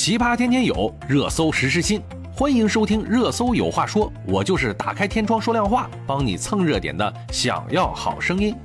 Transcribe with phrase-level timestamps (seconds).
[0.00, 2.00] 奇葩天天有，热搜时时新。
[2.32, 7.14] 欢迎收听《热搜有话说》，我就是打开天窗说亮话，帮你蹭热点的。
[7.30, 8.56] 想要好声音，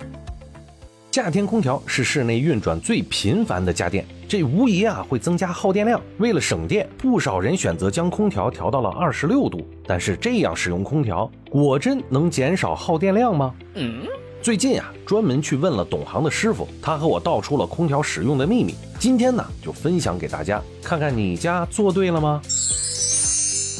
[1.11, 5.99] 夏天空调是室内运转最频繁的家电，这无疑啊会增加耗电量。
[6.19, 9.59] 为了省电，不少人选择将空调调到了二十六度。
[9.85, 13.53] 但是这样使用空调，果真能减少耗电量吗？
[13.73, 14.03] 嗯。
[14.45, 18.75] 最近啊，专门去问了懂行的师傅，他和我道出了空调使用的秘密。
[18.99, 22.39] 今天呢，就分享给大家，看看你家做对了吗？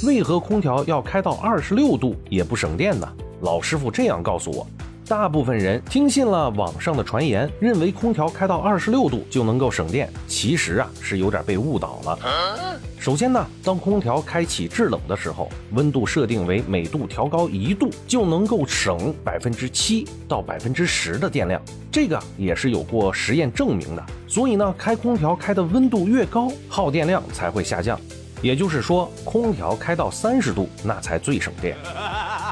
[0.08, 3.08] 为何空调要开到二十六度也不省电呢？
[3.42, 4.66] 老师傅这样告诉我。
[5.08, 12.80] 大部分人听信了网上的传言，认为空调开到二十六度就能够省电，其实啊是有点被误导了。
[12.98, 21.62] 首先呢，当空调开启制冷的时候，温度设定为每度调高一度，就能够省百分之七到百分之十的电量，
[21.92, 24.04] 这个也是有过实验证明的。
[24.28, 28.00] 所以呢，开空调开的温度越高，耗电量才会下降。
[28.42, 31.78] 也就是说，空调开到三十度那才最省电。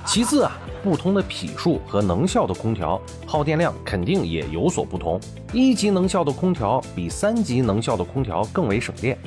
[0.05, 0.51] 其次啊，
[0.83, 5.19] 不同的匹数和能效的空调耗电量肯定也有所不同。
[5.53, 9.17] 一级能效的空调比三级能效的空调更为省电。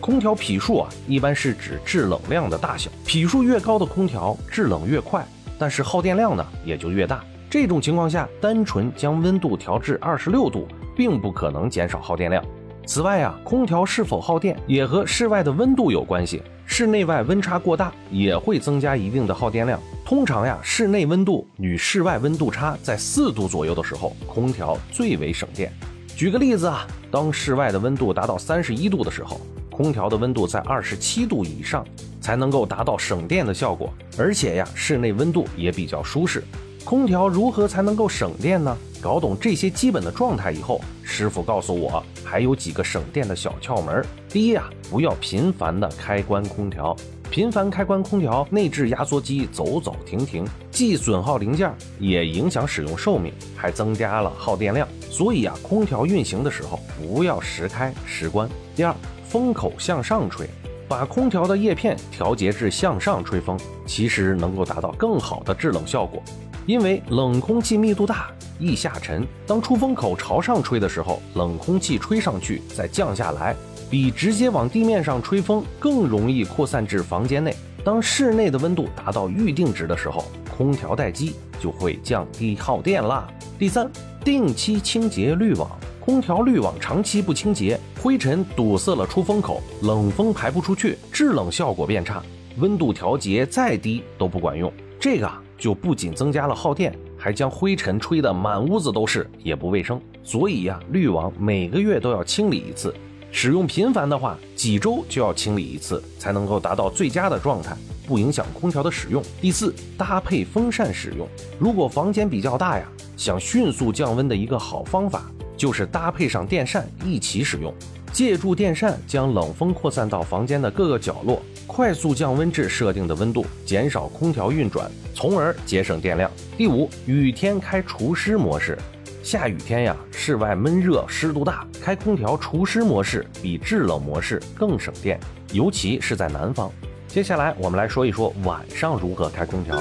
[0.00, 5.26] 空调匹数啊，一般是指制冷量的大小，匹数越高的空调制冷越快，
[5.58, 6.16] 但是耗电。
[6.16, 7.24] 量呢也就越大。
[7.48, 12.28] 这种情况下，单纯将温度调至二十六度，并不可能减少耗电。
[12.28, 12.44] 量。
[12.86, 14.56] 此外啊，空调是否耗电。
[14.66, 16.42] 也和室外的温度有关系。
[16.66, 19.64] 室内外温差过大也会增加一定的耗电。
[19.66, 19.80] 量。
[20.06, 25.72] 通常呀，室内温度与室外温度差在四度左右的时候，空调最为省电。
[26.14, 31.84] 举个例子啊，当室外的温度达到三十一度的时候，空调的温度在二十七度以上
[32.20, 33.92] 才能够达到省电的效果。
[34.16, 36.44] 而且呀，室内温度也比较舒适。
[36.84, 38.76] 空调如何才能够省电呢？
[39.02, 44.06] 搞懂这些基本的状态以后，师傅告诉我还有几个省电的小窍门。
[44.28, 46.96] 第一啊，不要频繁的开关空调，
[47.30, 54.88] 频繁开关空调，内置压缩机走走停停，既损耗零件，也影响使用寿命，还增加了耗电量。
[55.10, 58.48] 所以啊，空调运行的时候不要时开时关。
[58.74, 58.94] 第二，
[59.28, 60.48] 风口向上吹，
[60.88, 66.22] 把空调的叶片调节至向上吹风，其实能够达到更好的制冷效果。
[66.64, 69.26] 因为冷空气密度大，易下沉。
[69.46, 73.54] 当出风口朝上吹的时候，冷空气吹上去再降下来，
[73.90, 77.54] 比直接往地面上吹风更容易扩散至房间内。
[77.84, 80.24] 当室内的温度达到预定值的时候，
[80.56, 83.28] 空调待机就会降低耗电啦。
[83.58, 83.90] 第三，
[84.24, 85.70] 定期清洁滤网。
[86.00, 92.22] 空调滤网长期不清洁，灰尘堵塞了出风口，冷风排不出去，制冷效果变差，
[92.58, 94.72] 温度调节再低都不管用。
[95.00, 95.30] 这个。
[95.58, 99.98] 就不仅增加了耗电，还将灰尘吹得满屋子都是，也不卫生。
[100.22, 102.94] 所以呀，滤网每个月都要清理一次，
[103.38, 107.76] 使用频繁的话，几周就要清理一次，才能够达到最佳的状态，
[108.06, 109.22] 不影响空调的使用。
[109.42, 111.28] 第四，搭配风扇使用。
[111.58, 117.70] 如果房间比较大呀，想迅速降温的一个好方法，就是搭配上电扇一起使用，
[118.10, 121.42] 借助电扇将冷风扩散到房间的各个角落。
[121.66, 126.30] 快速降温至设定的温度，减少空调运转，从而节省电量。
[126.56, 128.78] 第五，雨天开除湿模式。
[129.26, 135.18] 下雨天呀，室外闷热，湿度大，开空调除湿模式比制冷模式更省电，
[135.52, 136.70] 尤其是在南方。
[137.08, 139.76] 接下来我们来说一说晚上如何开空调。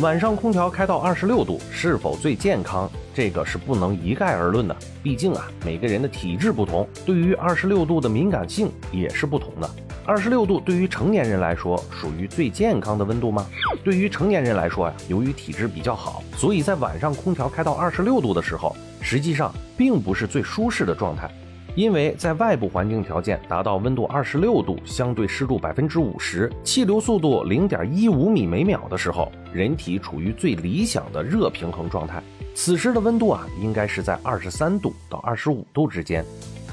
[0.00, 2.90] 晚上空调开到二十六度是否最健康？
[3.14, 9.70] 这个是不能一概而论的，毕竟啊，每个人的体质不同，对于二十六度的敏感性也是不同的。
[10.04, 13.46] 二十六度对于成年人来说属于最健康的温度吗？
[13.84, 21.30] 对于成年人来说呀，由于体质比较好，所以在晚上空调开到二十六度的时候，实际上并不是最舒适的状态。
[21.74, 32.22] 因为在外部环境条件达到温度二十六度，相对湿度百分之五十，气流速度零点一五米每秒的时候，人体处于最理想的热平衡状态。
[32.54, 36.24] 此时的温度啊，应该是在二十三度到二十五度之间。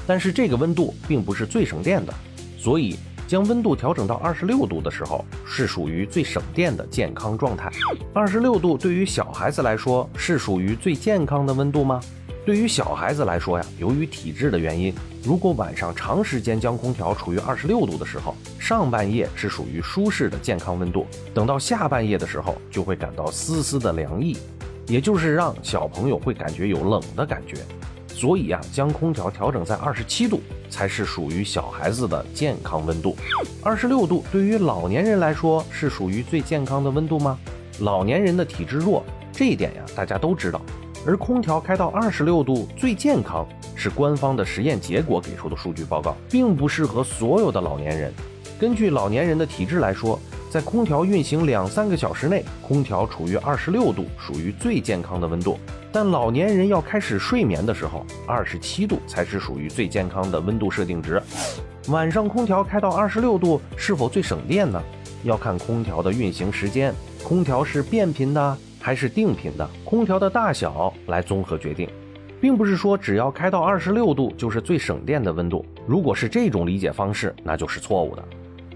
[0.06, 2.14] 但是这个温度并不是最省电的，
[2.56, 2.96] 所以。
[3.24, 7.70] 将温度调整到二十六度的时候，是属于最省电的健康状态。
[8.12, 11.98] 二十六度对于小孩子来说是属于最健康的温度吗？
[12.44, 14.92] 对于小孩子来说呀，由于体质的原因，
[15.22, 24.36] 如果晚上长时间将空调处于二十六度的时候，上半夜是属于舒适的健康温度，等到下半夜的时候就会感到丝丝的凉意，
[24.88, 27.54] 也就是让小朋友会感觉有冷的感觉。
[28.08, 33.16] 所以呀，将空调调整在二十七度才是属于小孩子的健康温度。
[33.62, 37.38] 二十六度对于老年人来说是属于最健康的温度吗？
[37.78, 40.60] 老年人的体质弱，这一点呀大家都知道。
[41.04, 48.12] 而空调开到二十六度最健康，是官方的实验结果给出的数据报告，并不适合所有的老年人。
[48.58, 50.18] 根据老年人的体质来说，
[50.48, 55.58] 在空调运行两三个小时内，空调处于二十六度，属于最健康的温度。
[55.90, 61.20] 但老年人要开始睡眠的时候，二十七度才是属于最健康的温度设定值。
[61.88, 64.80] 晚上空调开到二十六度是否最省电呢？
[65.24, 66.94] 要看空调的运行时间，
[67.24, 71.88] 空调是变频的还是定频的，空调的大小来综合决定，
[72.40, 75.64] 并不是说只要开到二十六度就是最省电的温度。
[75.86, 78.24] 如果是这种理解方式，那就是错误的。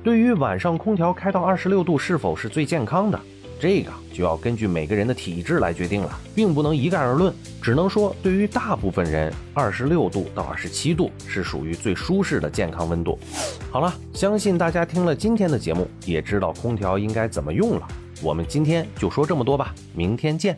[0.05, 3.20] 对于晚上空调开到二十六度是否是最健康的？
[3.58, 7.32] 这个就要根据每个人的体质来决定了，并不能一概而论。
[7.62, 13.19] 只能说，对于大部分人，二十六度到二十七度是属于最舒适的健康温度。
[13.70, 17.88] 好了，相信大家听了今天的节目，也知道空调应该怎么用了。
[18.23, 20.56] 我们今天就说这么多吧，明天见。